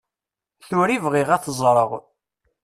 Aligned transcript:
Tura 0.67 0.93
i 0.95 0.97
bɣiɣ 1.03 1.29
ad 1.31 1.41
t-ẓreɣ. 1.43 1.91